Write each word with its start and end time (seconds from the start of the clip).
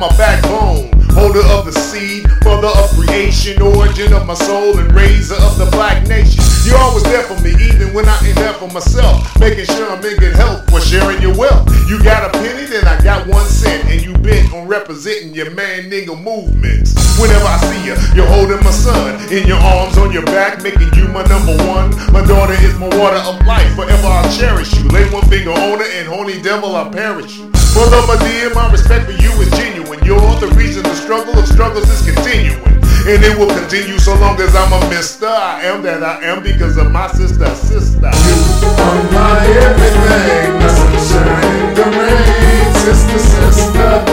my 0.00 0.08
backbone. 0.16 0.88
Holder 1.12 1.44
of 1.52 1.66
the 1.66 1.72
seed, 1.72 2.24
mother 2.44 2.72
of 2.72 2.88
creation, 2.96 3.60
origin 3.60 4.12
of 4.14 4.26
my 4.26 4.34
soul, 4.34 4.78
and 4.78 4.90
raiser 4.94 5.34
of 5.34 5.58
the 5.58 5.68
black 5.70 6.06
nation. 6.08 6.40
You 6.64 6.74
always 6.76 7.04
there 7.04 7.22
for 7.22 7.36
me, 7.42 7.52
even 7.52 7.92
when 7.92 8.08
I 8.08 8.16
ain't 8.24 8.36
there 8.36 8.54
for 8.54 8.70
myself. 8.70 9.28
Making 9.38 9.66
sure 9.66 9.90
I'm 9.90 10.02
in 10.04 10.16
good 10.16 10.34
health 10.34 10.70
for 10.70 10.80
sharing 10.80 11.20
your 11.20 11.36
wealth. 11.36 11.68
You 11.90 12.02
got 12.02 12.24
a 12.24 12.38
penny, 12.38 12.64
then 12.64 12.86
I 12.86 13.02
got 13.02 13.26
one 13.26 13.44
cent, 13.44 13.90
and 13.90 14.00
you 14.00 14.14
bent 14.22 14.54
on 14.54 14.68
representing 14.68 15.34
your 15.34 15.50
man 15.50 15.90
nigga 15.90 16.16
movements. 16.16 16.94
Whenever 17.20 17.44
I 17.44 17.58
see 17.58 17.90
you, 17.90 17.96
you're 18.14 18.30
holding 18.30 18.62
my 18.64 18.70
son 18.70 19.20
in 19.32 19.46
your 19.46 19.58
arms 19.58 19.98
on 19.98 20.12
your 20.12 20.24
back, 20.24 20.62
making 20.62 20.94
you 20.94 21.08
my 21.08 21.24
number 21.26 21.56
one. 21.66 21.90
My 22.12 22.24
daughter 22.24 22.54
is 22.64 22.78
my 22.78 22.88
water 22.96 23.20
of 23.28 23.44
life, 23.44 23.74
forever 23.74 24.06
I'll 24.06 24.32
cherish 24.32 24.72
you. 24.78 24.88
Lay 24.88 25.10
one 25.10 25.26
finger 25.28 25.50
on 25.50 25.80
her, 25.80 25.90
and 25.98 26.08
holy 26.08 26.40
devil, 26.40 26.76
I'll 26.76 26.88
perish 26.88 27.36
you. 27.36 27.59
Full 27.72 27.94
of 27.94 28.08
my 28.08 28.16
dear, 28.26 28.52
my 28.52 28.70
respect 28.72 29.06
for 29.06 29.12
you 29.12 29.30
is 29.40 29.50
genuine. 29.52 30.02
You're 30.04 30.18
the 30.40 30.48
reason 30.56 30.82
the 30.82 30.94
struggle 30.94 31.38
of 31.38 31.46
struggles 31.46 31.88
is 31.88 32.02
continuing. 32.02 32.60
And 33.06 33.22
it 33.22 33.38
will 33.38 33.48
continue 33.48 33.98
so 33.98 34.14
long 34.16 34.40
as 34.40 34.54
I'm 34.56 34.72
a 34.72 34.90
mister. 34.90 35.26
I 35.26 35.62
am 35.62 35.82
that 35.82 36.02
I 36.02 36.24
am 36.24 36.42
because 36.42 36.76
of 36.76 36.90
my 36.90 37.06
sister, 37.12 37.46
sister. 37.54 38.10
You 38.10 38.68
are 38.74 39.02
my 39.14 39.46
everything, 39.46 40.52
my 40.58 40.68
sunshine, 40.68 41.74
the 41.78 41.84
rain, 41.94 42.74
sister, 42.82 43.18
sister, 43.38 44.04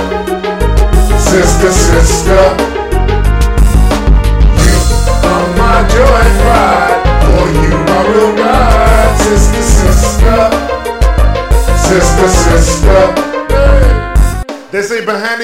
sister, 1.20 1.72
sister. 1.72 2.77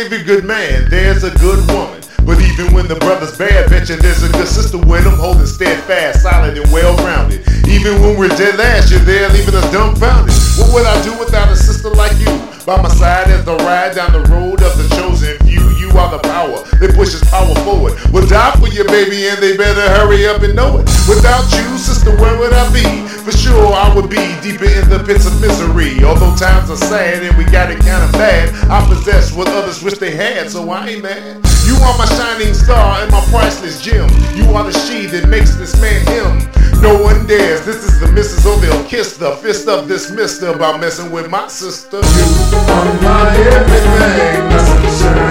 Every 0.03 0.21
good 0.21 0.43
man, 0.43 0.89
there's 0.89 1.23
a 1.23 1.31
good 1.39 1.63
woman. 1.71 2.03
But 2.27 2.39
even 2.43 2.73
when 2.73 2.87
the 2.87 2.95
brother's 2.99 3.37
bad, 3.37 3.69
betcha 3.69 3.95
there's 3.95 4.23
a 4.23 4.31
good 4.31 4.47
sister 4.47 4.77
with 4.77 5.07
him, 5.07 5.15
holding 5.15 5.47
steadfast, 5.47 6.23
solid, 6.23 6.57
and 6.57 6.69
well 6.71 6.95
grounded. 6.97 7.39
Even 7.67 8.01
when 8.01 8.19
we're 8.19 8.31
dead 8.35 8.59
last, 8.59 8.91
you're 8.91 8.99
there, 9.07 9.29
leaving 9.29 9.55
us 9.55 9.63
dumbfounded. 9.71 10.35
What 10.59 10.75
would 10.75 10.85
I 10.85 10.95
do 11.03 11.17
without 11.19 11.47
a 11.47 11.55
sister 11.55 11.89
like 11.89 12.11
you? 12.19 12.31
By 12.67 12.81
my 12.81 12.89
side 12.91 13.27
as 13.31 13.43
the 13.45 13.55
ride 13.63 13.95
down 13.95 14.11
the 14.11 14.23
road 14.27 14.59
of 14.63 14.75
the 14.75 14.87
chosen 14.95 15.39
few. 15.47 15.63
You 15.79 15.91
are 15.95 16.11
the 16.11 16.19
power 16.19 16.63
that 16.79 16.95
pushes 16.95 17.23
power 17.31 17.55
forward. 17.63 17.95
We'll 18.11 18.27
die 18.27 18.55
for 18.59 18.67
you, 18.67 18.83
baby, 18.83 19.27
and 19.27 19.39
they 19.39 19.55
better 19.55 19.87
hurry 19.99 20.27
up 20.27 20.43
and 20.43 20.55
know 20.55 20.79
it. 20.79 20.87
Without 21.07 21.43
you, 21.55 21.77
sister, 21.77 22.11
where 22.19 22.35
would 22.39 22.51
I 22.51 22.67
be? 22.71 22.87
For 23.23 23.31
be 24.13 24.21
deeper 24.45 24.69
in 24.69 24.85
the 24.89 25.01
pits 25.01 25.25
of 25.25 25.33
misery. 25.41 26.03
Although 26.05 26.35
times 26.35 26.69
are 26.69 26.77
sad 26.77 27.23
and 27.23 27.35
we 27.35 27.45
got 27.45 27.71
it 27.71 27.81
kinda 27.81 28.09
bad, 28.13 28.53
I 28.69 28.85
possess 28.85 29.33
what 29.33 29.47
others 29.47 29.81
wish 29.81 29.97
they 29.97 30.11
had, 30.15 30.51
so 30.51 30.69
I 30.69 30.87
ain't 30.87 31.01
mad. 31.01 31.41
You 31.65 31.75
are 31.81 31.97
my 31.97 32.05
shining 32.05 32.53
star 32.53 33.01
and 33.01 33.11
my 33.11 33.21
priceless 33.31 33.81
gem. 33.81 34.09
You 34.35 34.45
are 34.53 34.65
the 34.69 34.77
she 34.85 35.07
that 35.07 35.27
makes 35.27 35.55
this 35.55 35.73
man 35.81 36.05
him. 36.05 36.31
No 36.81 37.01
one 37.01 37.25
dares. 37.25 37.65
This 37.65 37.83
is 37.83 37.99
the 37.99 38.07
missus, 38.11 38.45
or 38.45 38.57
they'll 38.57 38.83
kiss 38.85 39.17
the 39.17 39.31
fist 39.37 39.67
of 39.67 39.87
this 39.87 40.11
mister 40.11 40.51
about 40.51 40.79
messing 40.79 41.09
with 41.11 41.29
my 41.29 41.47
sister. 41.47 41.97
You 41.97 42.27
are 42.77 42.93
my 43.01 43.35
everything, 43.57 45.22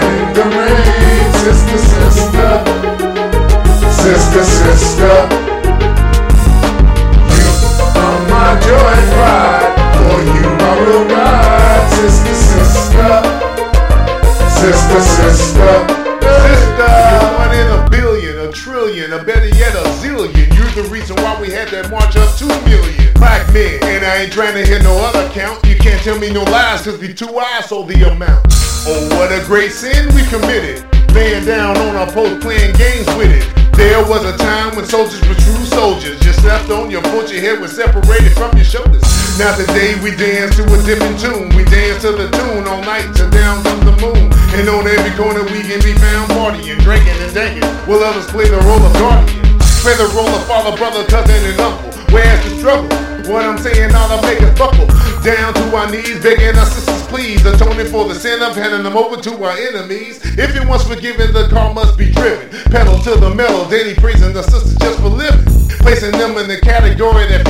a 19.03 19.09
trillion, 19.09 19.21
a 19.21 19.25
better 19.25 19.49
yet 19.57 19.75
a 19.75 19.83
zillion. 20.01 20.47
You're 20.57 20.85
the 20.85 20.89
reason 20.91 21.17
why 21.17 21.41
we 21.41 21.51
had 21.51 21.69
that 21.69 21.91
march 21.91 22.17
of 22.17 22.29
two 22.39 22.49
million 22.69 23.13
black 23.15 23.47
men. 23.53 23.79
And 23.83 24.05
I 24.05 24.23
ain't 24.23 24.33
trying 24.33 24.55
to 24.55 24.65
hear 24.65 24.83
no 24.83 24.97
other 24.99 25.29
count. 25.31 25.65
You 25.67 25.77
can't 25.77 26.03
tell 26.03 26.19
me 26.19 26.31
no 26.31 26.43
lies, 26.45 26.83
cause 26.83 26.99
the 26.99 27.13
two 27.13 27.39
eyes 27.39 27.69
sold 27.69 27.89
the 27.89 28.03
amount. 28.09 28.47
Oh, 28.87 29.09
what 29.19 29.33
a 29.33 29.45
great 29.47 29.73
sin 29.73 30.15
we 30.15 30.23
committed. 30.27 30.85
Laying 31.15 31.45
down 31.45 31.77
on 31.77 31.97
our 31.97 32.11
post 32.11 32.41
playing 32.41 32.75
games 32.77 33.07
with 33.17 33.31
it. 33.31 33.45
There 33.77 34.05
was 34.09 34.25
a 34.25 34.37
time 34.37 34.77
when 34.77 34.85
soldiers 34.85 35.21
were 35.29 35.35
true 35.35 35.65
soldiers. 35.67 36.23
You 36.25 36.33
slept 36.33 36.71
on 36.71 36.91
your 36.91 37.03
porch, 37.03 37.33
your 37.33 37.41
head 37.41 37.61
was 37.61 37.75
separated 37.75 38.33
from 38.33 38.55
your 38.57 38.65
shoulders. 38.65 39.03
Now 39.39 39.57
today 39.57 39.97
we 40.03 40.15
dance 40.15 40.57
to 40.57 40.65
a 40.65 40.83
different 40.85 41.19
tune. 41.19 41.49
We 41.57 41.65
dance 41.65 42.03
to 42.03 42.13
the 42.13 42.29
tune 42.31 42.67
all 42.69 42.83
night 42.83 43.13
till 43.15 43.31
down 43.31 43.65
to 43.65 43.73
the 43.85 43.97
moon. 44.01 44.22
And 44.53 44.69
on 44.69 44.87
every 44.87 45.17
corner 45.17 45.43
we 45.45 45.65
can 45.65 45.81
be 45.81 45.95
found 45.97 46.29
partying, 46.37 46.79
drinking 46.85 47.17
and 47.25 47.33
drinking. 47.33 47.65
Will 47.89 48.05
others 48.05 48.27
play 48.29 48.45
the 48.49 48.61
role 48.69 48.85
of 48.85 48.93
guardian? 48.95 49.41
Play 49.81 49.97
the 49.97 50.13
role 50.15 50.29
of 50.29 50.45
father, 50.47 50.77
brother, 50.77 51.05
cousin, 51.09 51.41
and 51.49 51.59
uncle. 51.59 51.91
Where's 52.13 52.45
the 52.45 52.59
struggle? 52.59 52.85
What 53.33 53.47
I'm 53.47 53.57
saying, 53.57 53.95
all 53.95 54.13
I 54.13 54.21
make 54.21 54.43
us 54.43 54.53
buckle. 54.59 54.87
Down 55.25 55.55
to 55.55 55.77
our 55.77 55.91
knees, 55.91 56.21
begging 56.23 56.55
our 56.59 56.67
sisters, 56.67 57.03
please. 57.07 57.45
Atoning 57.47 57.87
for 57.87 58.07
the 58.07 58.15
sin 58.15 58.43
of 58.43 58.55
handing 58.55 58.83
them 58.83 58.97
over 58.97 59.17
to 59.17 59.43
our 59.43 59.57
enemies. 59.57 60.21
If 60.37 60.55
you 60.55 60.69
once 60.69 60.85
forgiven, 60.85 61.33
the 61.33 61.49
car 61.49 61.73
must 61.73 61.97
be 61.97 62.13
driven. 62.13 62.51
Pedal 62.71 62.99
to 63.09 63.17
the 63.17 63.35
metal, 63.35 63.65
daily 63.71 63.95
praising 63.95 64.35
the 64.35 64.43
sisters 64.43 64.77
just 64.77 65.01
for 65.01 65.09
living. 65.09 65.47
Placing 65.81 66.13
them 66.13 66.37
in 66.37 66.47
the 66.47 66.61
category 66.61 67.27
that 67.27 67.49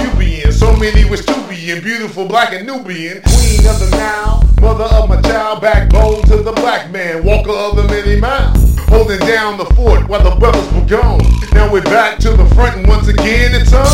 many 0.83 1.05
be 1.07 1.71
in. 1.71 1.81
Beautiful 1.81 2.27
black 2.27 2.53
and 2.53 2.67
Nubian. 2.67 3.23
Queen 3.23 3.63
of 3.71 3.79
the 3.79 3.89
Nile. 3.93 4.43
Mother 4.61 4.85
of 4.85 5.09
my 5.09 5.21
child, 5.23 5.61
backbone 5.61 6.23
to 6.23 6.43
the 6.43 6.51
black 6.53 6.91
man. 6.91 7.23
Walker 7.23 7.55
of 7.55 7.77
the 7.77 7.87
many 7.87 8.19
miles. 8.19 8.77
Holding 8.91 9.21
down 9.21 9.59
the 9.59 9.67
fort 9.79 10.09
while 10.09 10.23
the 10.27 10.35
brothers 10.41 10.67
were 10.75 10.85
gone. 10.85 11.23
Now 11.55 11.71
we're 11.71 11.87
back 11.87 12.19
to 12.27 12.31
the 12.35 12.47
front 12.57 12.77
and 12.79 12.89
once 12.89 13.07
again 13.07 13.55
it's 13.55 13.73
on. 13.73 13.87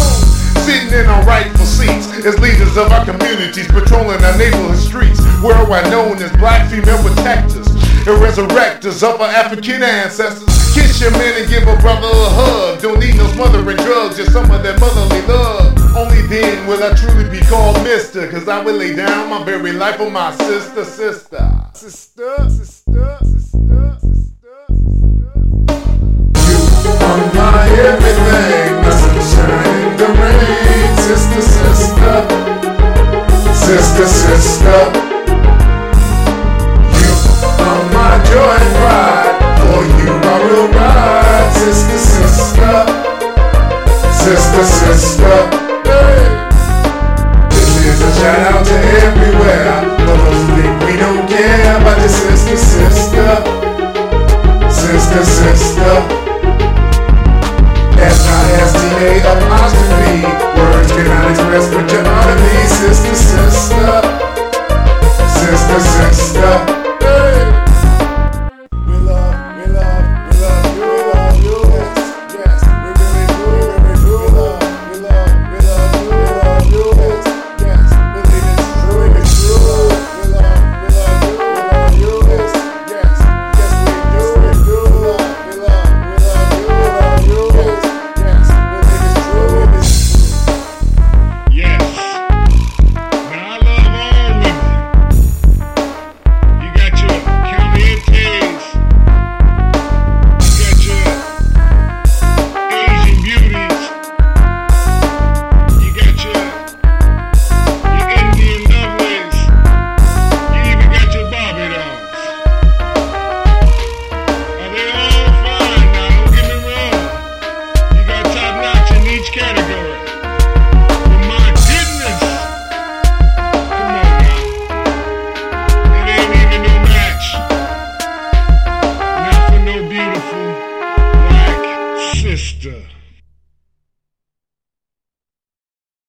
Sitting 0.64 0.88
in 0.98 1.06
our 1.06 1.22
rightful 1.24 1.66
seats 1.66 2.08
as 2.24 2.40
leaders 2.40 2.76
of 2.78 2.90
our 2.90 3.04
communities, 3.04 3.68
patrolling 3.68 4.24
our 4.24 4.36
neighborhood 4.38 4.78
streets, 4.78 5.20
worldwide 5.44 5.90
known 5.90 6.16
as 6.22 6.32
black 6.40 6.70
female 6.70 7.00
protectors 7.04 7.68
and 7.68 8.16
resurrectors 8.16 9.04
of 9.04 9.20
our 9.20 9.28
African 9.28 9.82
ancestors. 9.82 10.48
Kiss 10.72 11.00
your 11.00 11.12
man 11.12 11.36
and 11.36 11.48
give 11.50 11.68
a 11.68 11.76
brother 11.84 12.08
a 12.08 12.28
hug. 12.32 12.80
Don't 12.80 12.98
need 12.98 13.16
no 13.16 13.26
smothering 13.36 13.76
drugs, 13.76 14.16
just 14.16 14.32
some 14.32 14.50
of 14.50 14.62
that 14.62 14.80
motherly 14.80 15.20
love. 15.28 15.77
Only 15.96 16.22
then 16.22 16.66
will 16.66 16.82
I 16.82 16.94
truly 16.94 17.28
be 17.28 17.40
called 17.46 17.82
Mister, 17.82 18.30
cause 18.30 18.48
I 18.48 18.62
will 18.62 18.76
lay 18.76 18.94
down 18.94 19.30
my 19.30 19.44
very 19.44 19.72
life 19.72 19.96
for 19.96 20.10
my 20.10 20.34
sister, 20.36 20.84
sister, 20.84 21.50
sister, 21.74 22.50
sister, 22.50 23.18
sister. 23.22 24.07